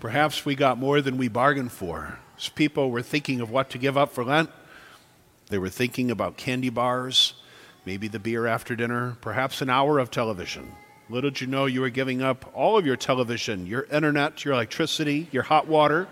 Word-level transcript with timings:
Perhaps 0.00 0.46
we 0.46 0.54
got 0.54 0.78
more 0.78 1.02
than 1.02 1.18
we 1.18 1.28
bargained 1.28 1.72
for. 1.72 2.18
As 2.38 2.48
people 2.48 2.90
were 2.90 3.02
thinking 3.02 3.42
of 3.42 3.50
what 3.50 3.68
to 3.70 3.78
give 3.78 3.98
up 3.98 4.12
for 4.14 4.24
Lent, 4.24 4.48
they 5.48 5.58
were 5.58 5.68
thinking 5.68 6.10
about 6.10 6.38
candy 6.38 6.70
bars, 6.70 7.34
maybe 7.84 8.08
the 8.08 8.18
beer 8.18 8.46
after 8.46 8.74
dinner, 8.74 9.18
perhaps 9.20 9.60
an 9.60 9.68
hour 9.68 9.98
of 9.98 10.10
television. 10.10 10.72
Little 11.10 11.30
did 11.30 11.42
you 11.42 11.48
know 11.48 11.66
you 11.66 11.82
were 11.82 11.90
giving 11.90 12.22
up 12.22 12.50
all 12.54 12.78
of 12.78 12.86
your 12.86 12.96
television, 12.96 13.66
your 13.66 13.82
internet, 13.92 14.42
your 14.42 14.54
electricity, 14.54 15.28
your 15.32 15.42
hot 15.42 15.66
water. 15.66 16.08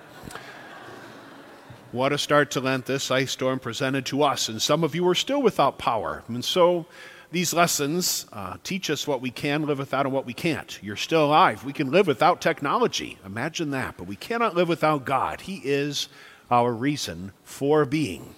what 1.93 2.13
a 2.13 2.19
start 2.19 2.51
to 2.51 2.61
Lent 2.61 2.85
this 2.85 3.11
ice 3.11 3.33
storm 3.33 3.59
presented 3.59 4.05
to 4.07 4.23
us, 4.23 4.51
and 4.51 4.61
some 4.61 4.85
of 4.85 4.95
you 4.95 5.09
are 5.09 5.15
still 5.15 5.41
without 5.41 5.79
power. 5.79 6.25
And 6.29 6.45
so 6.45 6.85
these 7.31 7.53
lessons 7.53 8.27
uh, 8.33 8.57
teach 8.65 8.89
us 8.89 9.07
what 9.07 9.21
we 9.21 9.31
can 9.31 9.67
live 9.67 9.79
without 9.79 10.07
and 10.07 10.15
what 10.15 10.25
we 10.25 10.33
can't. 10.33 10.79
You're 10.83 10.97
still 10.97 11.27
alive. 11.27 11.63
We 11.65 11.75
can 11.75 11.91
live 11.91 12.07
without 12.07 12.41
technology. 12.41 13.19
Imagine 13.25 13.71
that. 13.73 13.97
But 13.99 14.07
we 14.07 14.17
cannot 14.17 14.55
live 14.55 14.69
without 14.69 15.05
God. 15.05 15.43
He 15.43 15.61
is 15.65 16.09
our 16.51 16.73
reason 16.73 17.33
for 17.45 17.85
being. 17.85 18.35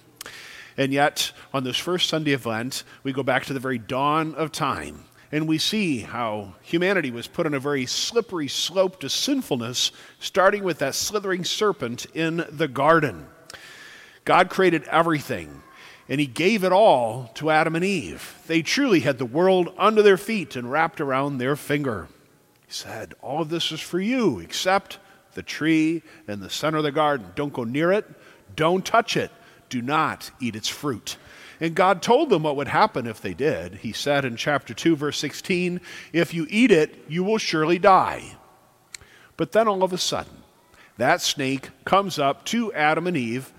And 0.77 0.91
yet, 0.91 1.31
on 1.53 1.63
this 1.63 1.77
first 1.77 2.09
Sunday 2.09 2.33
of 2.33 2.45
Lent, 2.45 2.83
we 3.03 3.13
go 3.13 3.23
back 3.23 3.45
to 3.45 3.53
the 3.53 3.59
very 3.59 3.77
dawn 3.77 4.35
of 4.35 4.51
time. 4.51 5.05
And 5.31 5.47
we 5.47 5.57
see 5.57 5.99
how 5.99 6.55
humanity 6.61 7.11
was 7.11 7.27
put 7.27 7.45
on 7.45 7.53
a 7.53 7.59
very 7.59 7.85
slippery 7.85 8.49
slope 8.49 8.99
to 8.99 9.09
sinfulness, 9.09 9.93
starting 10.19 10.63
with 10.63 10.79
that 10.79 10.95
slithering 10.95 11.45
serpent 11.45 12.05
in 12.13 12.45
the 12.49 12.67
garden. 12.67 13.27
God 14.25 14.49
created 14.49 14.83
everything 14.85 15.63
and 16.11 16.19
he 16.19 16.27
gave 16.27 16.65
it 16.65 16.73
all 16.73 17.31
to 17.35 17.49
Adam 17.49 17.73
and 17.73 17.85
Eve. 17.85 18.35
They 18.45 18.61
truly 18.61 18.99
had 18.99 19.17
the 19.17 19.25
world 19.25 19.73
under 19.77 20.01
their 20.01 20.17
feet 20.17 20.57
and 20.57 20.69
wrapped 20.69 20.99
around 20.99 21.37
their 21.37 21.55
finger. 21.55 22.09
He 22.67 22.73
said, 22.73 23.15
All 23.21 23.41
of 23.41 23.47
this 23.47 23.71
is 23.71 23.79
for 23.79 23.97
you, 23.97 24.37
except 24.39 24.97
the 25.35 25.41
tree 25.41 26.03
in 26.27 26.41
the 26.41 26.49
center 26.49 26.79
of 26.79 26.83
the 26.83 26.91
garden. 26.91 27.27
Don't 27.33 27.53
go 27.53 27.63
near 27.63 27.93
it, 27.93 28.05
don't 28.57 28.85
touch 28.85 29.15
it, 29.15 29.31
do 29.69 29.81
not 29.81 30.31
eat 30.41 30.53
its 30.53 30.67
fruit. 30.67 31.15
And 31.61 31.75
God 31.75 32.01
told 32.01 32.29
them 32.29 32.43
what 32.43 32.57
would 32.57 32.67
happen 32.67 33.07
if 33.07 33.21
they 33.21 33.33
did. 33.33 33.75
He 33.75 33.93
said 33.93 34.25
in 34.25 34.35
chapter 34.35 34.73
2, 34.73 34.97
verse 34.97 35.17
16, 35.17 35.79
If 36.11 36.33
you 36.33 36.45
eat 36.49 36.71
it, 36.71 37.05
you 37.07 37.23
will 37.23 37.37
surely 37.37 37.79
die. 37.79 38.35
But 39.37 39.53
then 39.53 39.69
all 39.69 39.81
of 39.81 39.93
a 39.93 39.97
sudden, 39.97 40.43
that 40.97 41.21
snake 41.21 41.69
comes 41.85 42.19
up 42.19 42.43
to 42.47 42.73
Adam 42.73 43.07
and 43.07 43.15
Eve 43.15 43.53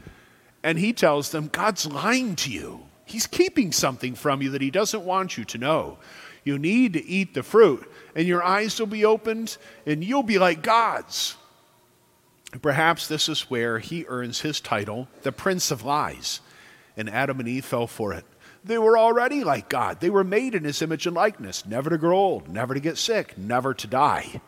and 0.63 0.79
he 0.79 0.93
tells 0.93 1.31
them, 1.31 1.49
God's 1.49 1.87
lying 1.87 2.37
to 2.37 2.51
you. 2.51 2.81
He's 3.05 3.27
keeping 3.27 3.73
something 3.73 4.15
from 4.15 4.43
you 4.43 4.51
that 4.51 4.63
he 4.63 4.71
doesn't 4.71 5.05
want 5.05 5.37
you 5.37 5.45
to 5.47 5.59
know. 5.59 5.99
You 6.45 6.59
need 6.59 6.95
to 6.95 7.05
eat 7.05 7.35
the 7.35 7.43
fruit, 7.43 7.91
and 8.15 8.27
your 8.27 8.43
eyes 8.43 8.79
will 8.79 8.87
be 8.87 9.05
opened, 9.05 9.57
and 9.87 10.03
you'll 10.03 10.23
be 10.23 10.39
like 10.39 10.63
gods. 10.63 11.37
Perhaps 12.61 13.09
this 13.09 13.29
is 13.29 13.51
where 13.51 13.79
he 13.79 14.05
earns 14.09 14.41
his 14.41 14.61
title, 14.61 15.09
the 15.23 15.33
Prince 15.33 15.71
of 15.71 15.85
Lies. 15.85 16.41
And 16.97 17.09
Adam 17.09 17.41
and 17.41 17.49
Eve 17.49 17.65
fell 17.65 17.87
for 17.87 18.13
it. 18.13 18.25
They 18.65 18.79
were 18.79 18.99
already 18.99 19.43
like 19.43 19.69
God. 19.69 20.01
They 20.01 20.11
were 20.11 20.25
made 20.25 20.55
in 20.55 20.65
his 20.65 20.83
image 20.83 21.07
and 21.07 21.17
likeness, 21.17 21.67
never 21.67 21.91
to 21.91 21.99
grow 21.99 22.17
old, 22.17 22.49
never 22.49 22.75
to 22.75 22.81
get 22.81 22.99
sick, 22.99 23.37
never 23.37 23.75
to 23.75 23.87
die. 23.87 24.41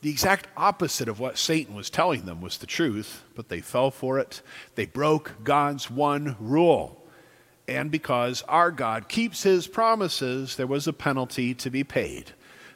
The 0.00 0.10
exact 0.10 0.46
opposite 0.56 1.08
of 1.08 1.18
what 1.18 1.38
Satan 1.38 1.74
was 1.74 1.90
telling 1.90 2.24
them 2.24 2.40
was 2.40 2.58
the 2.58 2.66
truth, 2.66 3.24
but 3.34 3.48
they 3.48 3.60
fell 3.60 3.90
for 3.90 4.18
it. 4.18 4.42
They 4.76 4.86
broke 4.86 5.42
God's 5.42 5.90
one 5.90 6.36
rule. 6.38 7.04
And 7.66 7.90
because 7.90 8.42
our 8.42 8.70
God 8.70 9.08
keeps 9.08 9.42
his 9.42 9.66
promises, 9.66 10.56
there 10.56 10.66
was 10.66 10.86
a 10.86 10.92
penalty 10.92 11.52
to 11.54 11.68
be 11.68 11.84
paid. 11.84 12.32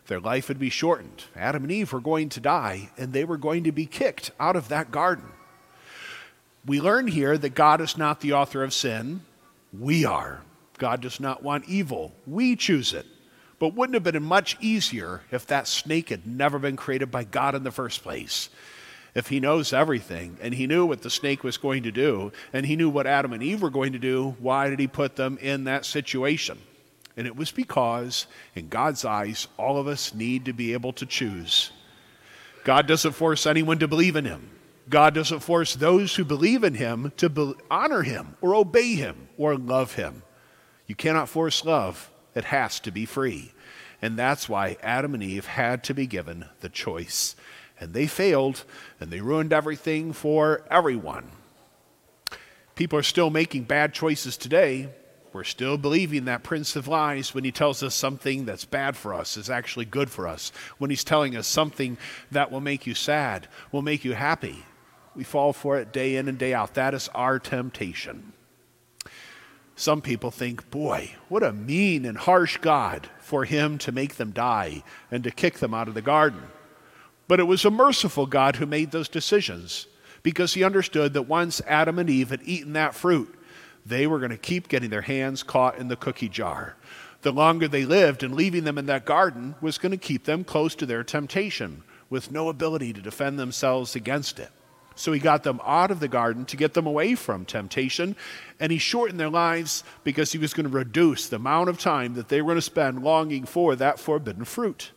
Their 0.09 0.21
life 0.21 0.49
would 0.49 0.59
be 0.59 0.69
shortened. 0.69 1.25
Adam 1.37 1.63
and 1.63 1.73
Eve 1.73 1.93
were 1.93 2.01
going 2.01 2.29
to 2.31 2.41
die, 2.41 2.91
and 2.99 3.13
they 3.13 3.25
were 3.25 3.37
going 3.37 3.65
to 3.65 3.73
be 3.73 3.87
kicked 3.87 4.33
out 4.41 4.57
of 4.57 4.69
that 4.69 4.91
garden. 4.91 5.29
We 6.67 6.81
learn 6.81 7.07
here 7.07 7.39
that 7.39 7.55
God 7.55 7.81
is 7.81 7.97
not 7.97 8.21
the 8.21 8.33
author 8.33 8.63
of 8.63 8.75
sin, 8.75 9.23
we 9.73 10.05
are. 10.05 10.43
God 10.79 11.01
does 11.01 11.21
not 11.21 11.43
want 11.43 11.69
evil, 11.69 12.13
we 12.27 12.57
choose 12.57 12.93
it. 12.93 13.07
But 13.63 13.77
wouldn't 13.77 13.95
have 13.95 14.03
been 14.03 14.25
much 14.25 14.57
easier 14.61 15.21
if 15.31 15.47
that 15.47 15.69
snake 15.69 16.09
had 16.09 16.27
never 16.27 16.59
been 16.59 16.75
created 16.75 17.13
by 17.13 17.23
God 17.23 17.55
in 17.55 17.63
the 17.63 17.71
first 17.71 18.03
place? 18.03 18.49
If 19.15 19.29
he 19.29 19.39
knows 19.39 19.73
everything 19.73 20.37
and 20.43 20.53
he 20.53 20.67
knew 20.67 20.85
what 20.85 21.03
the 21.03 21.11
snake 21.11 21.45
was 21.45 21.59
going 21.59 21.85
to 21.85 21.93
do 21.93 22.33
and 22.53 22.67
he 22.67 22.75
knew 22.75 22.91
what 22.91 23.07
Adam 23.07 23.33
and 23.33 23.41
Eve 23.41 23.63
were 23.63 23.71
going 23.71 23.93
to 23.93 24.01
do, 24.01 24.35
why 24.41 24.69
did 24.69 24.81
he 24.81 24.89
put 24.89 25.15
them 25.15 25.39
in 25.41 25.63
that 25.63 25.85
situation? 25.85 26.59
And 27.17 27.25
it 27.25 27.37
was 27.37 27.53
because, 27.53 28.27
in 28.57 28.67
God's 28.67 29.05
eyes, 29.05 29.47
all 29.57 29.79
of 29.79 29.87
us 29.87 30.13
need 30.13 30.47
to 30.47 30.53
be 30.53 30.73
able 30.73 30.93
to 30.95 31.07
choose. 31.07 31.71
God 32.65 32.89
doesn't 32.89 33.13
force 33.13 33.47
anyone 33.47 33.79
to 33.79 33.87
believe 33.87 34.17
in 34.17 34.25
him. 34.25 34.51
God 34.89 35.15
doesn't 35.15 35.39
force 35.39 35.77
those 35.77 36.17
who 36.17 36.25
believe 36.25 36.65
in 36.65 36.75
him 36.75 37.13
to 37.19 37.29
be- 37.29 37.55
honor 37.71 38.03
him 38.03 38.35
or 38.41 38.57
obey 38.57 38.97
him 38.97 39.29
or 39.39 39.55
love 39.57 39.95
him. 39.95 40.25
You 40.89 40.97
cannot 40.97 41.29
force 41.29 41.65
love, 41.65 42.11
it 42.35 42.45
has 42.45 42.81
to 42.81 42.91
be 42.91 43.05
free. 43.05 43.53
And 44.01 44.19
that's 44.19 44.49
why 44.49 44.77
Adam 44.83 45.15
and 45.15 45.23
Eve 45.23 45.47
had 45.47 45.85
to 45.85 45.95
be 45.95 46.07
given 46.07 46.47
the 46.61 46.69
choice. 46.69 47.37
And 47.79 47.95
they 47.95 48.07
failed, 48.07 48.65
and 49.01 49.11
they 49.11 49.21
ruined 49.21 49.53
everything 49.53 50.13
for 50.13 50.63
everyone. 50.71 51.31
People 52.75 52.99
are 52.99 53.05
still 53.05 53.31
making 53.31 53.65
bad 53.65 53.93
choices 53.93 54.37
today. 54.37 54.89
We're 55.33 55.45
still 55.45 55.79
believing 55.79 56.27
that 56.27 56.43
Prince 56.43 56.77
of 56.77 56.89
Lies 56.89 57.35
when 57.35 57.45
he 57.45 57.53
tells 57.53 57.83
us 57.83 57.95
something 57.95 58.45
that's 58.45 58.65
bad 58.65 58.97
for 58.97 59.15
us 59.15 59.37
is 59.37 59.49
actually 59.49 59.87
good 59.87 60.11
for 60.11 60.29
us. 60.29 60.53
When 60.79 60.91
he's 60.91 61.05
telling 61.05 61.37
us 61.37 61.47
something 61.47 61.97
that 62.31 62.51
will 62.51 62.61
make 62.61 62.87
you 62.87 62.95
sad, 62.95 63.49
will 63.71 63.83
make 63.83 64.05
you 64.05 64.13
happy. 64.13 64.65
We 65.15 65.25
fall 65.25 65.53
for 65.53 65.79
it 65.79 65.93
day 65.93 66.17
in 66.17 66.29
and 66.29 66.39
day 66.39 66.53
out. 66.55 66.75
That 66.75 66.93
is 66.95 67.09
our 67.15 67.39
temptation. 67.39 68.33
Some 69.75 70.03
people 70.03 70.31
think, 70.31 70.71
boy, 70.71 71.13
what 71.29 71.43
a 71.43 71.53
mean 71.53 72.05
and 72.05 72.17
harsh 72.17 72.59
God 72.59 73.09
for 73.19 73.45
him 73.45 73.79
to 73.79 73.93
make 73.93 74.17
them 74.17 74.31
die 74.31 74.83
and 75.11 75.25
to 75.25 75.31
kick 75.31 75.59
them 75.59 75.75
out 75.75 75.89
of 75.89 75.95
the 75.95 76.03
garden. 76.03 76.43
But 77.27 77.41
it 77.41 77.45
was 77.45 77.65
a 77.65 77.71
merciful 77.71 78.27
God 78.27 78.57
who 78.57 78.67
made 78.67 78.91
those 78.91 79.09
decisions 79.09 79.87
because 80.23 80.55
he 80.55 80.63
understood 80.63 81.15
that 81.15 81.23
once 81.23 81.63
Adam 81.67 81.99
and 81.99 82.11
Eve 82.11 82.31
had 82.31 82.43
eaten 82.45 82.75
that 82.75 82.95
fruit, 82.95 83.35
they 83.85 84.07
were 84.07 84.19
going 84.19 84.31
to 84.31 84.37
keep 84.37 84.69
getting 84.69 84.91
their 84.91 85.03
hands 85.03 85.43
caught 85.43 85.79
in 85.79 85.89
the 85.89 85.97
cookie 85.97 86.29
jar. 86.29 86.77
The 87.23 87.33
longer 87.33 87.69
they 87.69 87.85
lived 87.85 88.23
and 88.23 88.35
leaving 88.35 88.65
them 88.65 88.79
in 88.79 88.87
that 88.87 89.07
garden 89.07 89.55
was 89.61 89.79
going 89.79 89.93
to 89.93 89.97
keep 89.97 90.25
them 90.25 90.45
close 90.45 90.75
to 90.77 90.87
their 90.87 91.03
temptation 91.03 91.83
with 92.11 92.31
no 92.31 92.49
ability 92.49 92.93
to 92.93 93.01
defend 93.01 93.39
themselves 93.39 93.97
against 93.97 94.39
it. 94.39 94.51
So 94.95 95.13
he 95.13 95.21
got 95.21 95.43
them 95.43 95.61
out 95.65 95.91
of 95.91 96.01
the 96.01 96.09
garden 96.09 96.45
to 96.47 96.57
get 96.57 96.75
them 96.75 96.87
away 96.87 97.15
from 97.15 97.45
temptation, 97.45 98.17
and 98.61 98.73
he 98.73 98.79
shortened 98.79 99.21
their 99.21 99.29
lives 99.31 99.85
because 100.05 100.33
he 100.33 100.39
was 100.39 100.55
going 100.55 100.69
to 100.69 100.77
reduce 100.77 101.29
the 101.29 101.37
amount 101.37 101.69
of 101.69 101.79
time 101.79 102.15
that 102.15 102.29
they 102.29 102.41
were 102.41 102.49
going 102.49 102.57
to 102.57 102.63
spend 102.63 103.03
longing 103.03 103.45
for 103.45 103.77
that 103.77 103.99
forbidden 103.99 104.45
fruit. 104.45 104.93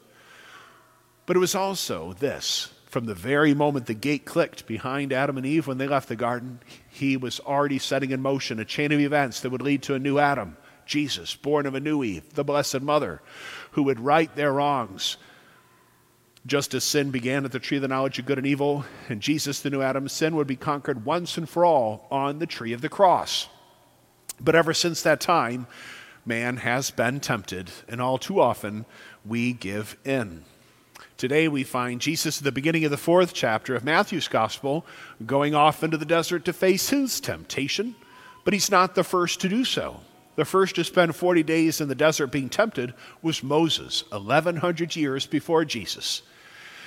But 1.26 1.36
it 1.36 1.40
was 1.40 1.56
also 1.56 2.14
this 2.14 2.72
from 2.96 3.08
the 3.08 3.14
very 3.14 3.54
moment 3.54 3.88
the 3.88 3.94
gate 3.94 4.24
clicked 4.24 4.66
behind 4.68 5.12
Adam 5.12 5.36
and 5.36 5.46
Eve 5.46 5.68
when 5.68 5.78
they 5.78 5.88
left 5.88 6.08
the 6.08 6.16
garden, 6.16 6.62
he 6.88 7.18
was 7.18 7.42
already 7.42 7.78
setting 7.78 8.12
in 8.12 8.22
motion 8.22 8.58
a 8.58 8.64
chain 8.64 8.92
of 8.94 9.02
events 9.02 9.42
that 9.42 9.50
would 9.50 9.62
lead 9.62 9.84
to 9.84 9.96
a 9.96 10.00
new 10.00 10.18
Adam, 10.18 10.56
Jesus, 10.86 11.36
born 11.36 11.66
of 11.66 11.76
a 11.76 11.82
new 11.82 12.06
Eve, 12.06 12.36
the 12.36 12.46
Blessed 12.46 12.80
Mother, 12.80 13.22
who 13.72 13.84
would 13.84 14.00
right 14.00 14.34
their 14.36 14.54
wrongs 14.54 15.18
just 16.46 16.74
as 16.76 16.84
sin 16.84 17.10
began 17.10 17.44
at 17.44 17.52
the 17.52 17.60
tree 17.60 17.78
of 17.78 17.82
the 17.82 17.88
knowledge 17.88 18.20
of 18.20 18.26
good 18.26 18.38
and 18.38 18.46
evil, 18.46 18.86
and 19.10 19.20
Jesus, 19.20 19.62
the 19.62 19.70
new 19.70 19.82
Adam, 19.82 20.08
sin 20.08 20.36
would 20.36 20.48
be 20.48 20.56
conquered 20.56 21.04
once 21.04 21.38
and 21.38 21.50
for 21.50 21.66
all 21.66 22.08
on 22.12 22.38
the 22.38 22.46
tree 22.46 22.72
of 22.72 22.82
the 22.82 22.90
cross. 22.90 23.50
But 24.40 24.54
ever 24.54 24.74
since 24.74 25.02
that 25.02 25.22
time, 25.22 25.66
man 26.26 26.58
has 26.58 26.92
been 26.92 27.20
tempted, 27.20 27.72
and 27.88 28.00
all 28.00 28.18
too 28.18 28.40
often 28.40 28.86
we 29.26 29.54
give 29.54 29.98
in. 30.06 30.44
Today 31.18 31.48
we 31.48 31.64
find 31.64 32.00
Jesus 32.00 32.38
at 32.38 32.44
the 32.44 32.52
beginning 32.52 32.86
of 32.86 32.92
the 32.92 32.98
fourth 32.98 33.34
chapter 33.34 33.74
of 33.74 33.84
Matthew's 33.84 34.28
Gospel 34.28 34.86
going 35.26 35.56
off 35.56 35.84
into 35.84 35.98
the 35.98 36.06
desert 36.06 36.46
to 36.46 36.54
face 36.54 36.90
his 36.90 37.20
temptation, 37.20 37.96
but 38.44 38.54
he's 38.54 38.70
not 38.70 38.94
the 38.94 39.04
first 39.04 39.42
to 39.42 39.50
do 39.50 39.66
so. 39.66 40.02
The 40.36 40.46
first 40.46 40.76
to 40.76 40.84
spend 40.84 41.16
40 41.16 41.44
days 41.44 41.80
in 41.80 41.88
the 41.88 41.96
desert 41.96 42.28
being 42.28 42.50
tempted 42.50 42.94
was 43.22 43.42
Moses, 43.42 44.04
1100 44.12 44.96
years 44.96 45.26
before 45.26 45.64
Jesus. 45.64 46.22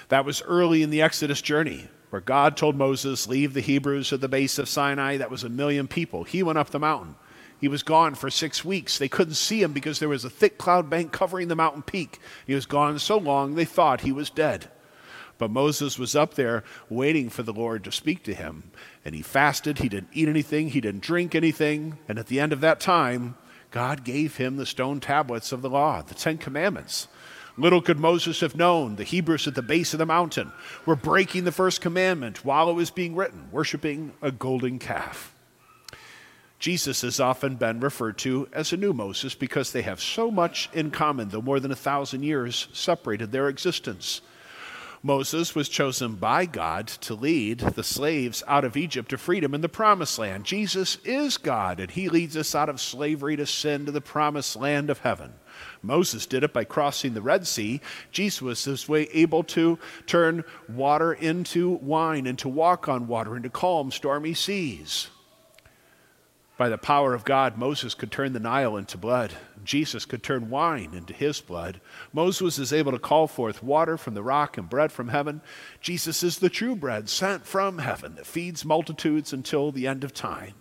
That 0.09 0.25
was 0.25 0.43
early 0.43 0.83
in 0.83 0.91
the 0.91 1.03
Exodus 1.03 1.43
journey, 1.43 1.89
where 2.11 2.23
God 2.23 2.57
told 2.57 2.77
Moses, 2.77 3.29
Leave 3.29 3.55
the 3.55 3.61
Hebrews 3.61 4.13
at 4.13 4.21
the 4.21 4.29
base 4.29 4.59
of 4.59 4.69
Sinai. 4.69 5.19
That 5.19 5.31
was 5.31 5.45
a 5.45 5.49
million 5.49 5.87
people. 5.87 6.25
He 6.25 6.43
went 6.43 6.59
up 6.59 6.71
the 6.71 6.79
mountain. 6.79 7.17
He 7.61 7.69
was 7.69 7.83
gone 7.83 8.15
for 8.15 8.31
six 8.31 8.65
weeks. 8.65 8.99
They 8.99 9.09
couldn't 9.09 9.35
see 9.35 9.63
him 9.63 9.73
because 9.73 9.99
there 9.99 10.09
was 10.09 10.25
a 10.25 10.31
thick 10.31 10.59
cloud 10.59 10.89
bank 10.89 11.13
covering 11.13 11.49
the 11.49 11.57
mountain 11.57 11.83
peak. 11.83 12.21
He 12.47 12.55
was 12.55 12.67
gone 12.67 12.99
so 12.99 13.19
long 13.19 13.55
they 13.55 13.65
thought 13.65 14.03
he 14.03 14.13
was 14.13 14.31
dead. 14.31 14.71
But 15.39 15.51
Moses 15.51 15.99
was 15.99 16.17
up 16.17 16.35
there 16.35 16.65
waiting 16.89 17.29
for 17.31 17.43
the 17.43 17.53
Lord 17.53 17.85
to 17.85 17.93
speak 17.93 18.23
to 18.25 18.35
him. 18.35 18.71
And 19.05 19.15
he 19.15 19.23
fasted. 19.23 19.79
He 19.79 19.89
didn't 19.89 20.11
eat 20.13 20.29
anything. 20.29 20.71
He 20.71 20.81
didn't 20.81 21.03
drink 21.03 21.35
anything. 21.35 21.99
And 22.09 22.19
at 22.19 22.27
the 22.27 22.41
end 22.41 22.53
of 22.53 22.61
that 22.61 22.81
time, 22.81 23.37
God 23.71 24.05
gave 24.05 24.37
him 24.37 24.57
the 24.57 24.67
stone 24.67 25.01
tablets 25.01 25.53
of 25.53 25.63
the 25.63 25.71
law, 25.71 26.03
the 26.03 26.15
Ten 26.15 26.39
Commandments. 26.39 27.09
Little 27.59 27.83
could 27.83 27.99
Moses 27.99 28.41
have 28.41 28.55
known 28.55 28.95
the 28.95 29.03
Hebrews 29.03 29.49
at 29.49 29.57
the 29.57 29.63
base 29.63 29.93
of 29.93 29.99
the 29.99 30.07
mountain 30.07 30.53
were 30.87 30.95
breaking 30.95 31.43
the 31.43 31.51
first 31.51 31.81
commandment 31.81 32.45
while 32.45 32.71
it 32.71 32.75
was 32.75 32.93
being 32.93 33.17
written, 33.17 33.49
worshiping 33.51 34.13
a 34.23 34.31
golden 34.31 34.79
calf. 34.79 35.35
Jesus 36.61 37.03
has 37.03 37.19
often 37.19 37.57
been 37.57 37.81
referred 37.81 38.17
to 38.19 38.49
as 38.53 38.73
a 38.73 38.77
new 38.77 38.93
Moses 38.93 39.35
because 39.35 39.73
they 39.73 39.83
have 39.83 40.01
so 40.01 40.31
much 40.31 40.71
in 40.73 40.93
common, 40.93 41.31
though 41.31 41.43
more 41.43 41.59
than 41.59 41.73
a 41.73 41.77
thousand 41.77 42.23
years 42.23 42.69
separated 42.73 43.33
their 43.33 43.49
existence. 43.49 44.21
Moses 45.03 45.55
was 45.55 45.69
chosen 45.69 46.17
by 46.17 46.45
God 46.45 46.89
to 46.89 47.15
lead 47.15 47.61
the 47.61 47.85
slaves 47.85 48.43
out 48.49 48.65
of 48.65 48.77
Egypt 48.77 49.11
to 49.11 49.19
freedom 49.19 49.55
in 49.55 49.61
the 49.61 49.69
promised 49.69 50.19
land. 50.19 50.45
Jesus 50.45 50.99
is 51.05 51.37
God, 51.37 51.79
and 51.79 51.91
he 51.91 52.09
leads 52.09 52.37
us 52.37 52.55
out 52.55 52.69
of 52.69 52.81
slavery 52.81 53.37
to 53.37 53.47
sin 53.47 53.87
to 53.87 53.93
the 53.93 54.01
promised 54.01 54.57
land 54.57 54.91
of 54.91 54.99
heaven. 55.01 55.35
Moses 55.83 56.27
did 56.27 56.43
it 56.43 56.53
by 56.53 56.65
crossing 56.65 57.15
the 57.15 57.23
Red 57.23 57.47
Sea. 57.47 57.81
Jesus 58.11 58.67
was 58.67 58.89
way 58.89 59.09
able 59.13 59.45
to 59.45 59.79
turn 60.07 60.45
water 60.69 61.13
into 61.13 61.71
wine 61.71 62.27
and 62.27 62.39
to 62.41 62.49
walk 62.49 62.89
on 62.89 63.07
water 63.07 63.35
and 63.35 63.45
to 63.45 63.51
calm 63.51 63.93
stormy 63.93 64.35
seas. 64.35 65.09
By 66.59 66.69
the 66.69 66.77
power 66.77 67.15
of 67.15 67.25
God, 67.25 67.57
Moses 67.57 67.95
could 67.95 68.11
turn 68.11 68.33
the 68.33 68.41
Nile 68.41 68.77
into 68.77 68.99
blood. 68.99 69.33
Jesus 69.65 70.05
could 70.05 70.25
turn 70.25 70.51
wine 70.51 70.91
into 70.93 71.15
his 71.15 71.41
blood. 71.41 71.81
Moses 72.13 72.59
is 72.59 72.73
able 72.73 72.91
to 72.91 72.99
call 72.99 73.29
forth 73.29 73.63
water 73.63 73.97
from 73.97 74.15
the 74.15 74.25
rock 74.25 74.59
and 74.59 74.69
bread 74.69 74.91
from 74.91 75.09
heaven. 75.09 75.41
Jesus 75.81 76.25
is 76.25 76.39
the 76.39 76.51
true 76.51 76.75
bread 76.75 77.09
sent 77.09 77.47
from 77.47 77.79
heaven 77.79 78.17
that 78.17 78.27
feeds 78.27 78.65
multitudes 78.65 79.33
until 79.33 79.71
the 79.71 79.87
end 79.87 80.03
of 80.03 80.13
time. 80.13 80.55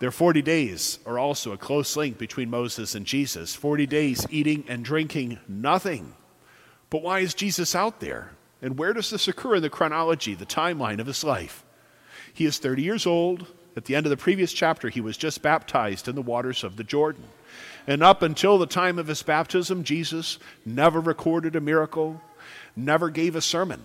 Their 0.00 0.10
40 0.10 0.42
days 0.42 0.98
are 1.06 1.18
also 1.18 1.52
a 1.52 1.58
close 1.58 1.94
link 1.96 2.18
between 2.18 2.50
Moses 2.50 2.96
and 2.96 3.06
Jesus 3.06 3.54
40 3.54 3.86
days 3.86 4.26
eating 4.30 4.64
and 4.66 4.84
drinking 4.84 5.38
nothing. 5.46 6.14
But 6.88 7.02
why 7.02 7.20
is 7.20 7.34
Jesus 7.34 7.76
out 7.76 8.00
there? 8.00 8.32
And 8.60 8.76
where 8.76 8.94
does 8.94 9.10
this 9.10 9.28
occur 9.28 9.56
in 9.56 9.62
the 9.62 9.70
chronology, 9.70 10.34
the 10.34 10.44
timeline 10.44 10.98
of 10.98 11.06
his 11.06 11.22
life? 11.22 11.64
He 12.34 12.46
is 12.46 12.58
30 12.58 12.82
years 12.82 13.06
old. 13.06 13.46
At 13.76 13.84
the 13.84 13.94
end 13.94 14.06
of 14.06 14.10
the 14.10 14.16
previous 14.16 14.52
chapter, 14.52 14.88
he 14.88 15.00
was 15.00 15.16
just 15.16 15.42
baptized 15.42 16.08
in 16.08 16.14
the 16.14 16.22
waters 16.22 16.64
of 16.64 16.76
the 16.76 16.84
Jordan. 16.84 17.24
And 17.86 18.02
up 18.02 18.22
until 18.22 18.58
the 18.58 18.66
time 18.66 18.98
of 18.98 19.06
his 19.06 19.22
baptism, 19.22 19.84
Jesus 19.84 20.38
never 20.64 21.00
recorded 21.00 21.56
a 21.56 21.60
miracle, 21.60 22.20
never 22.76 23.10
gave 23.10 23.36
a 23.36 23.40
sermon. 23.40 23.84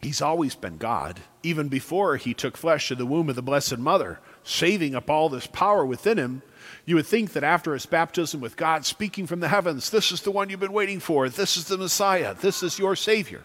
He's 0.00 0.22
always 0.22 0.54
been 0.54 0.78
God, 0.78 1.20
even 1.42 1.68
before 1.68 2.16
he 2.16 2.32
took 2.32 2.56
flesh 2.56 2.90
in 2.90 2.96
the 2.96 3.04
womb 3.04 3.28
of 3.28 3.36
the 3.36 3.42
Blessed 3.42 3.78
Mother, 3.78 4.18
saving 4.44 4.94
up 4.94 5.10
all 5.10 5.28
this 5.28 5.46
power 5.46 5.84
within 5.84 6.16
him. 6.16 6.42
You 6.86 6.96
would 6.96 7.06
think 7.06 7.34
that 7.34 7.44
after 7.44 7.74
his 7.74 7.84
baptism 7.84 8.40
with 8.40 8.56
God 8.56 8.86
speaking 8.86 9.26
from 9.26 9.40
the 9.40 9.48
heavens, 9.48 9.90
this 9.90 10.10
is 10.10 10.22
the 10.22 10.30
one 10.30 10.48
you've 10.48 10.58
been 10.58 10.72
waiting 10.72 11.00
for, 11.00 11.28
this 11.28 11.58
is 11.58 11.66
the 11.66 11.76
Messiah, 11.76 12.34
this 12.34 12.62
is 12.62 12.78
your 12.78 12.96
Savior, 12.96 13.44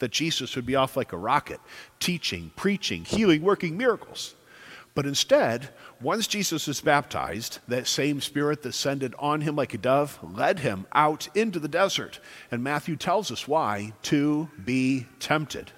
that 0.00 0.10
Jesus 0.10 0.56
would 0.56 0.66
be 0.66 0.74
off 0.74 0.96
like 0.96 1.12
a 1.12 1.16
rocket, 1.16 1.60
teaching, 2.00 2.50
preaching, 2.56 3.04
healing, 3.04 3.42
working 3.42 3.76
miracles. 3.76 4.34
But 4.94 5.06
instead, 5.06 5.70
once 6.00 6.26
Jesus 6.26 6.66
was 6.66 6.82
baptized, 6.82 7.60
that 7.66 7.86
same 7.86 8.20
Spirit 8.20 8.62
descended 8.62 9.14
on 9.18 9.40
him 9.40 9.56
like 9.56 9.72
a 9.72 9.78
dove, 9.78 10.18
led 10.22 10.58
him 10.58 10.86
out 10.92 11.28
into 11.34 11.58
the 11.58 11.68
desert. 11.68 12.20
And 12.50 12.62
Matthew 12.62 12.96
tells 12.96 13.30
us 13.30 13.48
why 13.48 13.94
to 14.02 14.50
be 14.62 15.06
tempted 15.18 15.72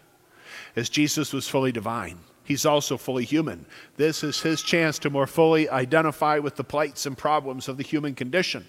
as 0.75 0.89
Jesus 0.89 1.33
was 1.33 1.49
fully 1.49 1.71
divine. 1.71 2.19
He's 2.43 2.67
also 2.67 2.97
fully 2.97 3.25
human. 3.25 3.67
This 3.97 4.25
is 4.25 4.41
his 4.41 4.63
chance 4.63 4.99
to 5.01 5.11
more 5.11 5.27
fully 5.27 5.69
identify 5.69 6.39
with 6.41 6.57
the 6.57 6.65
plights 6.65 7.07
and 7.07 7.17
problems 7.17 7.69
of 7.69 7.77
the 7.77 7.83
human 7.85 8.15
condition. 8.15 8.67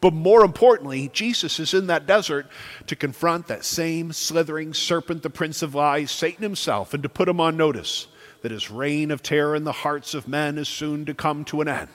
But 0.00 0.12
more 0.12 0.44
importantly, 0.44 1.10
Jesus 1.12 1.60
is 1.60 1.74
in 1.74 1.86
that 1.86 2.06
desert 2.06 2.46
to 2.86 2.96
confront 2.96 3.46
that 3.46 3.64
same 3.64 4.12
slithering 4.12 4.74
serpent, 4.74 5.22
the 5.22 5.30
prince 5.30 5.62
of 5.62 5.74
lies, 5.74 6.10
Satan 6.10 6.42
himself, 6.42 6.92
and 6.92 7.02
to 7.02 7.08
put 7.08 7.28
him 7.28 7.40
on 7.40 7.56
notice 7.56 8.08
that 8.44 8.52
his 8.52 8.70
reign 8.70 9.10
of 9.10 9.22
terror 9.22 9.56
in 9.56 9.64
the 9.64 9.72
hearts 9.72 10.12
of 10.12 10.28
men 10.28 10.58
is 10.58 10.68
soon 10.68 11.06
to 11.06 11.14
come 11.14 11.46
to 11.46 11.62
an 11.62 11.66
end. 11.66 11.88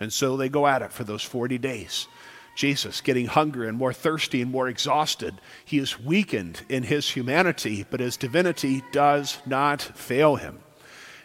And 0.00 0.10
so 0.10 0.34
they 0.34 0.48
go 0.48 0.66
at 0.66 0.80
it 0.80 0.90
for 0.92 1.04
those 1.04 1.22
40 1.22 1.58
days. 1.58 2.08
Jesus 2.56 3.02
getting 3.02 3.26
hungry 3.26 3.68
and 3.68 3.76
more 3.76 3.92
thirsty 3.92 4.40
and 4.40 4.50
more 4.50 4.66
exhausted. 4.66 5.34
He 5.62 5.76
is 5.76 6.00
weakened 6.00 6.62
in 6.70 6.84
his 6.84 7.10
humanity, 7.10 7.84
but 7.90 8.00
his 8.00 8.16
divinity 8.16 8.82
does 8.92 9.36
not 9.44 9.82
fail 9.82 10.36
him. 10.36 10.60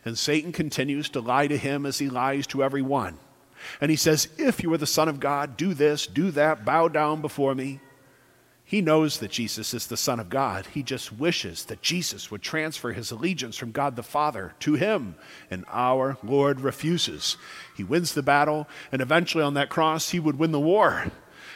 And 0.04 0.18
Satan 0.18 0.52
continues 0.52 1.08
to 1.12 1.22
lie 1.22 1.48
to 1.48 1.58
him 1.58 1.86
as 1.86 2.00
he 2.00 2.10
lies 2.10 2.46
to 2.48 2.62
everyone. 2.62 3.18
And 3.80 3.90
he 3.90 3.96
says, 3.96 4.28
If 4.38 4.62
you 4.62 4.74
are 4.74 4.78
the 4.78 4.86
Son 4.86 5.08
of 5.08 5.22
God, 5.22 5.56
do 5.56 5.74
this, 5.74 6.06
do 6.06 6.32
that, 6.32 6.66
bow 6.66 6.90
down 6.90 7.22
before 7.22 7.56
me. 7.56 7.80
He 8.70 8.82
knows 8.82 9.18
that 9.18 9.32
Jesus 9.32 9.74
is 9.74 9.88
the 9.88 9.98
Son 9.98 10.20
of 10.20 10.30
God. 10.30 10.68
He 10.68 10.84
just 10.84 11.12
wishes 11.12 11.66
that 11.66 11.82
Jesus 11.82 12.30
would 12.30 12.44
transfer 12.44 12.92
his 12.94 13.10
allegiance 13.10 13.58
from 13.58 13.72
God 13.72 13.96
the 13.96 14.04
Father 14.04 14.54
to 14.60 14.76
him. 14.76 15.16
And 15.50 15.66
our 15.70 16.20
Lord 16.22 16.62
refuses. 16.62 17.36
He 17.76 17.84
wins 17.84 18.14
the 18.14 18.22
battle, 18.22 18.68
and 18.92 19.02
eventually 19.02 19.44
on 19.44 19.56
that 19.56 19.70
cross, 19.70 20.12
he 20.12 20.20
would 20.20 20.38
win 20.38 20.52
the 20.52 20.60
war. 20.60 21.06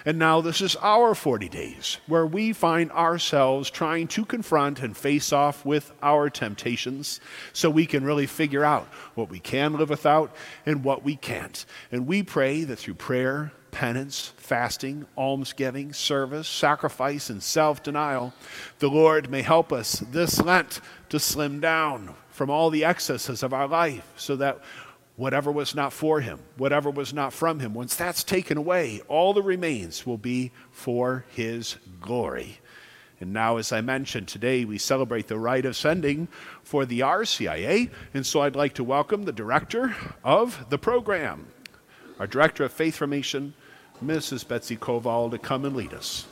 And 0.06 0.20
now 0.20 0.42
this 0.42 0.62
is 0.62 0.76
our 0.78 1.16
40 1.16 1.48
days 1.50 1.98
where 2.08 2.26
we 2.26 2.52
find 2.52 2.92
ourselves 2.92 3.70
trying 3.70 4.08
to 4.10 4.26
confront 4.26 4.82
and 4.82 4.96
face 4.96 5.32
off 5.32 5.66
with 5.66 5.94
our 6.02 6.30
temptations 6.30 7.22
so 7.54 7.70
we 7.70 7.86
can 7.86 8.04
really 8.04 8.26
figure 8.26 8.66
out 8.66 8.88
what 9.16 9.30
we 9.30 9.40
can 9.40 9.74
live 9.78 9.90
without 9.90 10.36
and 10.66 10.84
what 10.84 11.04
we 11.04 11.16
can't. 11.16 11.66
And 11.92 12.06
we 12.06 12.22
pray 12.22 12.66
that 12.66 12.80
through 12.80 12.96
prayer, 12.96 13.54
penance, 13.72 14.34
fasting, 14.38 15.06
almsgiving, 15.18 15.94
service, 15.94 16.48
sacrifice, 16.48 17.30
and 17.30 17.42
self 17.42 17.82
denial, 17.82 18.34
the 18.80 18.90
Lord 18.90 19.30
may 19.30 19.42
help 19.42 19.74
us 19.74 20.04
this 20.12 20.42
Lent 20.42 20.82
to 21.10 21.20
slim 21.20 21.60
down 21.60 22.16
from 22.30 22.50
all 22.50 22.70
the 22.70 22.84
excesses 22.84 23.44
of 23.44 23.54
our 23.54 23.68
life 23.68 24.12
so 24.16 24.36
that 24.36 24.60
whatever 25.16 25.52
was 25.52 25.76
not 25.76 25.94
for 25.94 26.22
Him, 26.22 26.40
whatever 26.58 26.90
was 26.90 27.14
not 27.14 27.34
from 27.34 27.60
Him, 27.60 27.74
once 27.74 27.96
that's 27.96 28.24
taken 28.24 28.58
away, 28.58 29.02
all 29.08 29.34
the 29.34 29.42
remains 29.42 30.06
will 30.06 30.18
be 30.18 30.52
for 30.72 31.26
His 31.30 31.78
glory. 32.02 32.60
And 33.20 33.32
now, 33.32 33.58
as 33.58 33.72
I 33.72 33.80
mentioned, 33.80 34.28
today 34.28 34.66
we 34.66 34.78
celebrate 34.78 35.28
the 35.28 35.40
rite 35.40 35.66
of 35.66 35.78
sending 35.78 36.28
for 36.62 36.86
the 36.86 37.00
RCIA. 37.00 37.90
And 38.14 38.26
so 38.26 38.42
I'd 38.42 38.56
like 38.56 38.74
to 38.74 38.84
welcome 38.84 39.24
the 39.24 39.32
director 39.32 39.96
of 40.26 40.66
the 40.70 40.78
program, 40.78 41.48
our 42.20 42.28
director 42.28 42.66
of 42.66 42.74
faith 42.74 42.98
formation, 42.98 43.54
Mrs. 44.04 44.46
Betsy 44.46 44.76
Koval 44.76 45.32
to 45.32 45.38
come 45.38 45.64
and 45.64 45.76
lead 45.76 45.94
us. 45.94 46.26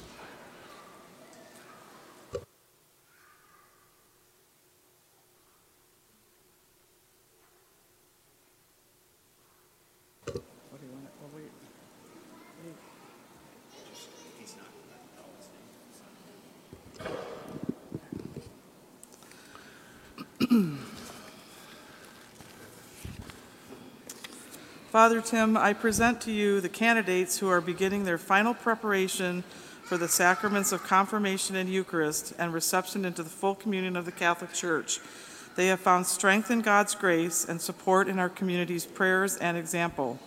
Father 25.02 25.20
Tim, 25.20 25.58
I 25.58 25.74
present 25.74 26.22
to 26.22 26.32
you 26.32 26.62
the 26.62 26.70
candidates 26.70 27.40
who 27.40 27.50
are 27.50 27.60
beginning 27.60 28.04
their 28.04 28.20
final 28.20 28.54
preparation 28.54 29.42
for 29.82 29.98
the 29.98 30.08
sacraments 30.08 30.72
of 30.72 30.84
confirmation 30.84 31.56
and 31.56 31.68
Eucharist 31.68 32.34
and 32.38 32.54
reception 32.54 33.04
into 33.04 33.24
the 33.24 33.30
full 33.32 33.56
communion 33.56 33.96
of 33.96 34.06
the 34.06 34.12
Catholic 34.12 34.54
Church. 34.54 35.00
They 35.56 35.70
have 35.70 35.80
found 35.80 36.06
strength 36.06 36.52
in 36.52 36.62
God's 36.62 36.94
grace 36.94 37.50
and 37.50 37.60
support 37.60 38.08
in 38.08 38.20
our 38.20 38.30
community's 38.30 38.86
prayers 38.86 39.38
and 39.38 39.58
example. 39.58 40.20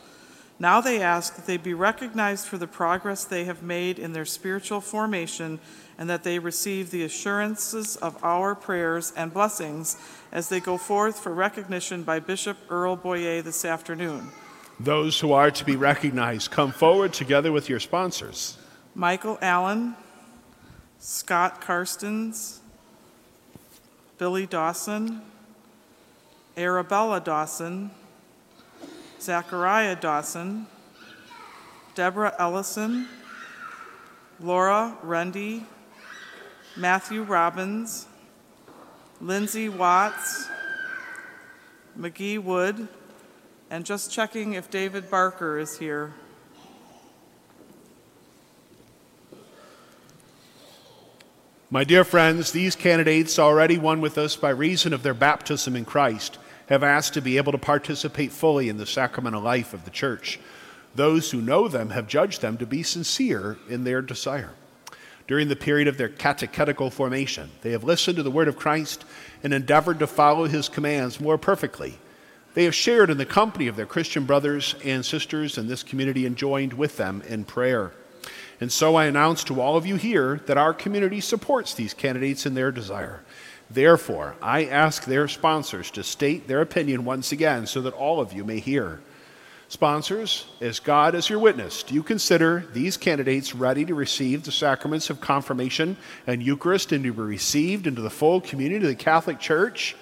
Now 0.59 0.81
they 0.81 1.01
ask 1.01 1.37
that 1.37 1.47
they 1.47 1.57
be 1.57 1.73
recognized 1.73 2.49
for 2.49 2.59
the 2.59 2.67
progress 2.67 3.25
they 3.25 3.45
have 3.45 3.63
made 3.63 4.01
in 4.01 4.13
their 4.13 4.25
spiritual 4.25 4.81
formation 4.81 5.61
and 5.97 6.11
that 6.11 6.25
they 6.25 6.41
receive 6.41 6.91
the 6.91 7.05
assurances 7.05 7.95
of 7.95 8.19
our 8.25 8.57
prayers 8.57 9.13
and 9.17 9.33
blessings 9.33 9.97
as 10.33 10.49
they 10.49 10.59
go 10.59 10.77
forth 10.79 11.21
for 11.21 11.33
recognition 11.33 12.03
by 12.03 12.19
Bishop 12.19 12.57
Earl 12.69 12.97
Boyea 12.97 13.41
this 13.41 13.65
afternoon. 13.65 14.33
Those 14.81 15.21
who 15.21 15.33
are 15.33 15.51
to 15.51 15.65
be 15.65 15.77
recognized, 15.77 16.51
come 16.51 16.73
forward 16.73 17.13
together 17.13 17.53
with 17.53 17.69
your 17.69 17.81
sponsors. 17.81 18.59
Michael 18.95 19.39
Allen, 19.41 19.95
Scott 20.99 21.61
Karstens, 21.61 22.59
Billy 24.19 24.47
Dawson, 24.47 25.23
Arabella 26.57 27.21
Dawson, 27.21 27.91
Zachariah 29.21 29.97
Dawson, 29.97 30.67
Deborah 31.95 32.35
Ellison, 32.39 33.09
Laura 34.41 34.97
Rundy, 35.03 35.65
Matthew 36.77 37.23
Robbins, 37.23 38.07
Lindsay 39.21 39.69
Watts, 39.69 40.49
McGee 41.99 42.43
Wood, 42.43 42.89
and 43.75 43.85
just 43.85 44.13
checking 44.13 44.53
if 44.53 44.71
David 44.71 45.11
Barker 45.11 45.59
is 45.59 45.77
here. 45.79 46.15
My 51.73 51.83
dear 51.83 52.05
friends, 52.05 52.53
these 52.53 52.77
candidates, 52.77 53.37
already 53.37 53.77
one 53.77 54.01
with 54.01 54.17
us 54.17 54.37
by 54.37 54.51
reason 54.51 54.93
of 54.93 55.03
their 55.03 55.13
baptism 55.13 55.75
in 55.75 55.85
Christ, 55.85 56.39
have 56.69 56.85
asked 56.85 57.15
to 57.15 57.21
be 57.21 57.37
able 57.37 57.51
to 57.51 57.59
participate 57.59 58.31
fully 58.31 58.69
in 58.69 58.77
the 58.77 58.87
sacramental 58.87 59.43
life 59.43 59.75
of 59.75 59.85
the 59.85 59.91
church. 59.91 60.39
Those 60.95 61.33
who 61.33 61.41
know 61.41 61.67
them 61.67 61.91
have 61.91 62.07
judged 62.07 62.43
them 62.43 62.57
to 62.59 62.67
be 62.67 62.85
sincere 62.85 63.59
in 63.69 63.83
their 63.83 64.03
desire. 64.03 64.53
During 65.27 65.49
the 65.49 65.57
period 65.57 65.89
of 65.89 65.99
their 65.99 66.11
catechetical 66.11 66.91
formation, 66.91 67.51
they 67.63 67.73
have 67.73 67.83
listened 67.83 68.19
to 68.19 68.23
the 68.23 68.31
word 68.31 68.47
of 68.47 68.57
Christ 68.57 69.05
and 69.43 69.53
endeavored 69.53 69.99
to 69.99 70.07
follow 70.07 70.45
his 70.45 70.69
commands 70.69 71.21
more 71.21 71.39
perfectly. 71.39 71.99
They 72.55 72.65
have 72.65 72.75
shared 72.75 73.11
in 73.11 73.19
the 73.19 73.27
company 73.27 73.67
of 73.67 73.77
their 73.77 73.85
Christian 73.85 74.25
brothers 74.25 74.77
and 74.85 75.05
sisters 75.05 75.59
in 75.59 75.67
this 75.67 75.83
community 75.83 76.25
and 76.25 76.37
joined 76.37 76.73
with 76.73 76.97
them 76.97 77.23
in 77.29 77.45
prayer. 77.45 77.93
And 78.61 78.71
so 78.71 78.95
I 78.95 79.07
announce 79.07 79.43
to 79.45 79.61
all 79.61 79.77
of 79.77 79.87
you 79.87 79.97
here 79.97 80.41
that 80.47 80.57
our 80.57 80.73
community 80.73 81.21
supports 81.21 81.75
these 81.75 81.93
candidates 81.93 82.47
in 82.47 82.55
their 82.55 82.71
desire. 82.71 83.23
Therefore, 83.69 84.37
I 84.41 84.67
ask 84.67 85.05
their 85.05 85.27
sponsors 85.27 85.91
to 85.93 86.05
state 86.05 86.47
their 86.47 86.61
opinion 86.61 87.05
once 87.05 87.33
again 87.33 87.67
so 87.67 87.81
that 87.83 87.95
all 87.95 88.21
of 88.21 88.33
you 88.33 88.45
may 88.45 88.61
hear. 88.61 89.01
Sponsors, 89.69 90.47
as 90.61 90.79
God 90.79 91.17
is 91.17 91.29
your 91.29 91.41
witness, 91.41 91.83
do 91.83 91.95
you 91.95 92.03
consider 92.05 92.65
these 92.73 92.97
candidates 92.97 93.55
ready 93.55 93.85
to 93.85 93.95
receive 93.95 94.45
the 94.45 94.53
sacraments 94.53 95.11
of 95.11 95.21
confirmation 95.21 95.97
and 96.29 96.43
Eucharist 96.43 96.93
and 96.93 97.03
to 97.03 97.13
be 97.13 97.21
received 97.21 97.89
into 97.89 98.03
the 98.03 98.11
full 98.11 98.41
community 98.41 98.85
of 98.85 98.91
the 98.91 98.95
Catholic 98.95 99.41
Church? 99.41 99.97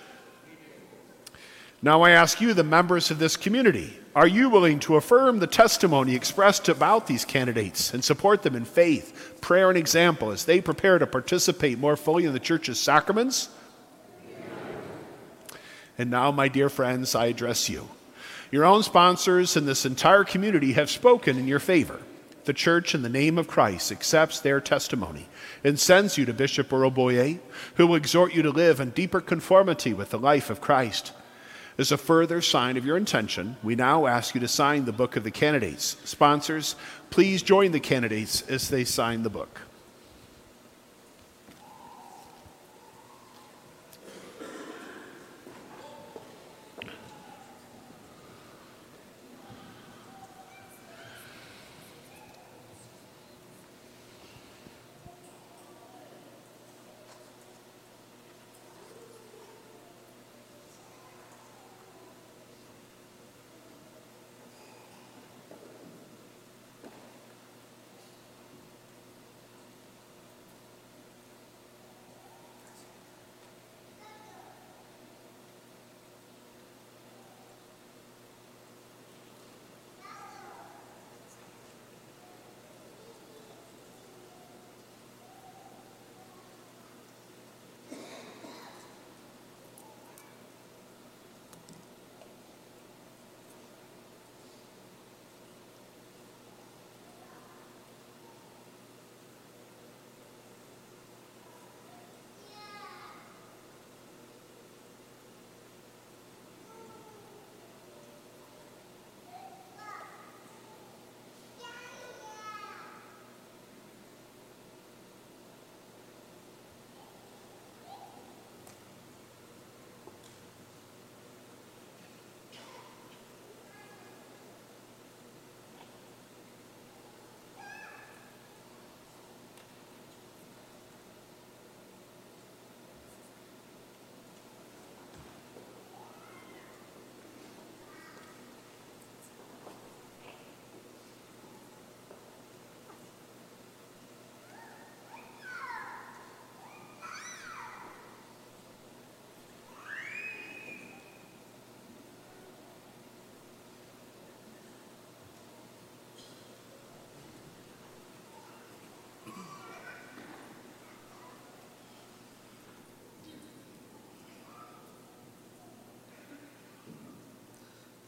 Now 1.84 2.02
I 2.02 2.10
ask 2.10 2.40
you, 2.40 2.54
the 2.54 2.62
members 2.62 3.10
of 3.10 3.18
this 3.18 3.36
community, 3.36 3.98
are 4.14 4.26
you 4.26 4.48
willing 4.48 4.78
to 4.80 4.94
affirm 4.94 5.40
the 5.40 5.48
testimony 5.48 6.14
expressed 6.14 6.68
about 6.68 7.08
these 7.08 7.24
candidates 7.24 7.92
and 7.92 8.04
support 8.04 8.42
them 8.42 8.54
in 8.54 8.64
faith, 8.64 9.38
prayer, 9.40 9.68
and 9.68 9.76
example 9.76 10.30
as 10.30 10.44
they 10.44 10.60
prepare 10.60 11.00
to 11.00 11.08
participate 11.08 11.80
more 11.80 11.96
fully 11.96 12.24
in 12.24 12.32
the 12.32 12.38
church's 12.38 12.78
sacraments? 12.78 13.48
And 15.98 16.08
now, 16.08 16.30
my 16.30 16.46
dear 16.46 16.68
friends, 16.68 17.16
I 17.16 17.26
address 17.26 17.68
you. 17.68 17.88
Your 18.52 18.64
own 18.64 18.84
sponsors 18.84 19.56
and 19.56 19.66
this 19.66 19.84
entire 19.84 20.22
community 20.22 20.74
have 20.74 20.90
spoken 20.90 21.36
in 21.36 21.48
your 21.48 21.58
favor. 21.58 22.00
The 22.44 22.52
church, 22.52 22.94
in 22.94 23.02
the 23.02 23.08
name 23.08 23.38
of 23.38 23.48
Christ, 23.48 23.90
accepts 23.90 24.38
their 24.38 24.60
testimony 24.60 25.28
and 25.64 25.80
sends 25.80 26.16
you 26.16 26.26
to 26.26 26.32
Bishop 26.32 26.72
Earl 26.72 26.92
Boyea, 26.92 27.40
who 27.74 27.88
will 27.88 27.96
exhort 27.96 28.34
you 28.34 28.42
to 28.42 28.50
live 28.50 28.78
in 28.78 28.90
deeper 28.90 29.20
conformity 29.20 29.92
with 29.92 30.10
the 30.10 30.18
life 30.18 30.48
of 30.48 30.60
Christ. 30.60 31.12
As 31.78 31.90
a 31.90 31.96
further 31.96 32.42
sign 32.42 32.76
of 32.76 32.84
your 32.84 32.98
intention, 32.98 33.56
we 33.62 33.74
now 33.74 34.06
ask 34.06 34.34
you 34.34 34.40
to 34.42 34.48
sign 34.48 34.84
the 34.84 34.92
book 34.92 35.16
of 35.16 35.24
the 35.24 35.30
candidates. 35.30 35.96
Sponsors, 36.04 36.76
please 37.08 37.42
join 37.42 37.72
the 37.72 37.80
candidates 37.80 38.42
as 38.42 38.68
they 38.68 38.84
sign 38.84 39.22
the 39.22 39.30
book. 39.30 39.60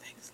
Thanks. 0.05 0.31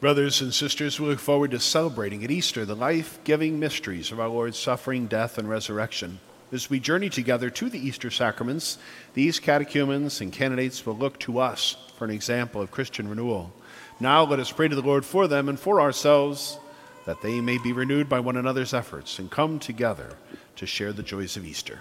Brothers 0.00 0.40
and 0.40 0.52
sisters, 0.52 1.00
we 1.00 1.06
look 1.06 1.20
forward 1.20 1.52
to 1.52 1.60
celebrating 1.60 2.24
at 2.24 2.30
Easter 2.30 2.64
the 2.64 2.76
life 2.76 3.18
giving 3.24 3.58
mysteries 3.58 4.12
of 4.12 4.20
our 4.20 4.28
Lord's 4.28 4.58
suffering, 4.58 5.06
death, 5.06 5.38
and 5.38 5.48
resurrection. 5.48 6.18
As 6.52 6.68
we 6.68 6.78
journey 6.78 7.08
together 7.08 7.50
to 7.50 7.70
the 7.70 7.78
Easter 7.78 8.10
sacraments, 8.10 8.78
these 9.14 9.40
catechumens 9.40 10.20
and 10.20 10.32
candidates 10.32 10.84
will 10.84 10.96
look 10.96 11.18
to 11.20 11.38
us 11.38 11.76
for 11.96 12.04
an 12.04 12.10
example 12.10 12.60
of 12.60 12.70
Christian 12.70 13.08
renewal. 13.08 13.52
Now 13.98 14.24
let 14.24 14.40
us 14.40 14.52
pray 14.52 14.68
to 14.68 14.76
the 14.76 14.82
Lord 14.82 15.04
for 15.04 15.26
them 15.26 15.48
and 15.48 15.58
for 15.58 15.80
ourselves 15.80 16.58
that 17.06 17.22
they 17.22 17.40
may 17.40 17.58
be 17.58 17.72
renewed 17.72 18.08
by 18.08 18.20
one 18.20 18.36
another's 18.36 18.74
efforts 18.74 19.18
and 19.18 19.30
come 19.30 19.58
together 19.58 20.16
to 20.56 20.66
share 20.66 20.92
the 20.92 21.02
joys 21.02 21.36
of 21.36 21.44
Easter. 21.44 21.80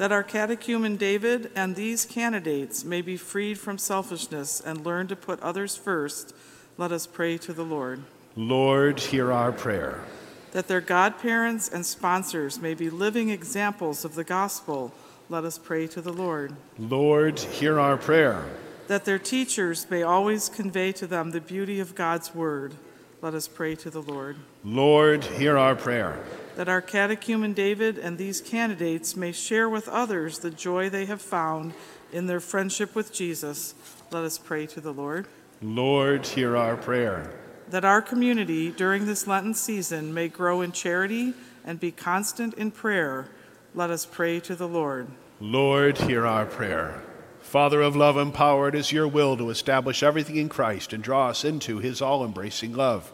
That 0.00 0.12
our 0.12 0.22
catechumen 0.22 0.96
David 0.96 1.50
and 1.54 1.76
these 1.76 2.06
candidates 2.06 2.86
may 2.86 3.02
be 3.02 3.18
freed 3.18 3.58
from 3.58 3.76
selfishness 3.76 4.58
and 4.58 4.82
learn 4.82 5.08
to 5.08 5.14
put 5.14 5.38
others 5.40 5.76
first, 5.76 6.34
let 6.78 6.90
us 6.90 7.06
pray 7.06 7.36
to 7.36 7.52
the 7.52 7.66
Lord. 7.66 8.02
Lord, 8.34 8.98
hear 8.98 9.30
our 9.30 9.52
prayer. 9.52 10.00
That 10.52 10.68
their 10.68 10.80
godparents 10.80 11.68
and 11.68 11.84
sponsors 11.84 12.62
may 12.62 12.72
be 12.72 12.88
living 12.88 13.28
examples 13.28 14.02
of 14.06 14.14
the 14.14 14.24
gospel, 14.24 14.94
let 15.28 15.44
us 15.44 15.58
pray 15.58 15.86
to 15.88 16.00
the 16.00 16.14
Lord. 16.14 16.54
Lord, 16.78 17.38
hear 17.38 17.78
our 17.78 17.98
prayer. 17.98 18.46
That 18.86 19.04
their 19.04 19.18
teachers 19.18 19.86
may 19.90 20.02
always 20.02 20.48
convey 20.48 20.92
to 20.92 21.06
them 21.06 21.32
the 21.32 21.42
beauty 21.42 21.78
of 21.78 21.94
God's 21.94 22.34
word, 22.34 22.72
let 23.20 23.34
us 23.34 23.46
pray 23.46 23.74
to 23.74 23.90
the 23.90 24.00
Lord. 24.00 24.36
Lord, 24.64 25.24
hear 25.24 25.58
our 25.58 25.76
prayer. 25.76 26.18
That 26.56 26.68
our 26.68 26.80
catechumen 26.80 27.54
David 27.54 27.98
and 27.98 28.18
these 28.18 28.40
candidates 28.40 29.16
may 29.16 29.32
share 29.32 29.68
with 29.68 29.88
others 29.88 30.38
the 30.38 30.50
joy 30.50 30.90
they 30.90 31.06
have 31.06 31.22
found 31.22 31.74
in 32.12 32.26
their 32.26 32.40
friendship 32.40 32.94
with 32.94 33.12
Jesus, 33.12 33.74
let 34.10 34.24
us 34.24 34.38
pray 34.38 34.66
to 34.66 34.80
the 34.80 34.92
Lord. 34.92 35.26
Lord, 35.62 36.26
hear 36.26 36.56
our 36.56 36.76
prayer. 36.76 37.32
That 37.68 37.84
our 37.84 38.02
community 38.02 38.70
during 38.70 39.06
this 39.06 39.26
Lenten 39.26 39.54
season 39.54 40.12
may 40.12 40.28
grow 40.28 40.60
in 40.60 40.72
charity 40.72 41.34
and 41.64 41.78
be 41.78 41.92
constant 41.92 42.54
in 42.54 42.70
prayer, 42.70 43.28
let 43.74 43.90
us 43.90 44.06
pray 44.06 44.40
to 44.40 44.56
the 44.56 44.66
Lord. 44.66 45.06
Lord, 45.40 45.98
hear 45.98 46.26
our 46.26 46.46
prayer. 46.46 47.02
Father 47.40 47.80
of 47.80 47.96
love 47.96 48.16
and 48.16 48.34
power, 48.34 48.68
it 48.68 48.74
is 48.74 48.92
your 48.92 49.08
will 49.08 49.36
to 49.36 49.50
establish 49.50 50.02
everything 50.02 50.36
in 50.36 50.48
Christ 50.48 50.92
and 50.92 51.02
draw 51.02 51.28
us 51.28 51.44
into 51.44 51.78
his 51.78 52.02
all 52.02 52.24
embracing 52.24 52.74
love. 52.74 53.12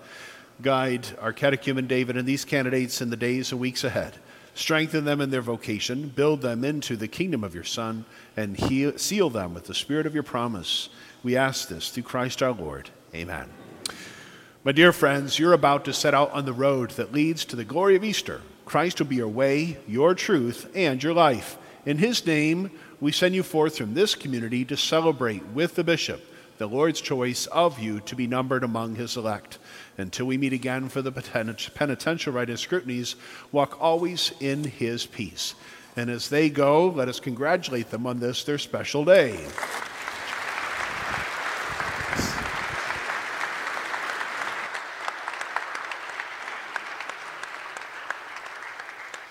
Guide 0.63 1.07
our 1.21 1.33
catechumen 1.33 1.87
David 1.87 2.17
and 2.17 2.27
these 2.27 2.45
candidates 2.45 3.01
in 3.03 3.11
the 3.11 3.17
days 3.17 3.53
and 3.53 3.61
weeks 3.61 3.85
ahead. 3.85 4.15
Strengthen 4.55 5.05
them 5.05 5.21
in 5.21 5.31
their 5.31 5.43
vocation, 5.43 6.09
build 6.09 6.41
them 6.41 6.65
into 6.65 6.97
the 6.97 7.09
kingdom 7.09 7.45
of 7.45 7.55
your 7.55 7.65
Son, 7.65 8.07
and 8.39 8.57
heal, 8.57 8.97
seal 8.97 9.29
them 9.29 9.53
with 9.53 9.65
the 9.65 9.75
spirit 9.75 10.07
of 10.07 10.15
your 10.15 10.23
promise. 10.23 10.89
We 11.23 11.37
ask 11.37 11.69
this 11.69 11.91
through 11.91 12.05
Christ 12.05 12.43
our 12.43 12.53
Lord. 12.53 12.89
Amen. 13.15 13.51
My 14.65 14.73
dear 14.73 14.93
friends, 14.93 15.39
you're 15.39 15.53
about 15.53 15.85
to 15.85 15.93
set 15.93 16.15
out 16.15 16.33
on 16.33 16.47
the 16.47 16.55
road 16.55 16.91
that 16.93 17.13
leads 17.13 17.45
to 17.45 17.57
the 17.57 17.65
glory 17.65 17.95
of 17.95 18.03
Easter. 18.03 18.41
Christ 18.65 18.99
will 18.99 19.07
be 19.07 19.17
your 19.17 19.29
way, 19.29 19.77
your 19.87 20.15
truth, 20.15 20.71
and 20.75 21.03
your 21.03 21.15
life. 21.15 21.59
In 21.85 21.99
his 21.99 22.27
name, 22.27 22.71
we 22.99 23.13
send 23.13 23.35
you 23.35 23.43
forth 23.43 23.77
from 23.77 23.93
this 23.93 24.15
community 24.15 24.65
to 24.65 24.77
celebrate 24.77 25.47
with 25.49 25.75
the 25.75 25.85
bishop 25.85 26.21
the 26.59 26.67
Lord's 26.67 27.01
choice 27.01 27.47
of 27.47 27.79
you 27.79 28.01
to 28.01 28.17
be 28.17 28.27
numbered 28.27 28.65
among 28.65 28.97
his 28.97 29.17
elect. 29.17 29.59
Until 29.99 30.27
we 30.27 30.39
meet 30.39 30.53
again 30.53 30.89
for 30.89 31.03
the 31.03 31.13
penitential 31.13 32.33
rite 32.33 32.51
and 32.51 32.59
scrutinies, 32.59 33.17
walk 33.53 33.81
always 33.81 34.33
in 34.41 34.65
his 34.65 35.07
peace. 35.07 35.55
And 35.97 36.11
as 36.11 36.29
they 36.29 36.51
go, 36.51 36.89
let 36.89 37.09
us 37.09 37.21
congratulate 37.21 37.91
them 37.91 38.07
on 38.07 38.21
this, 38.21 38.45
their 38.45 38.59
special 38.59 39.05
day. 39.05 39.47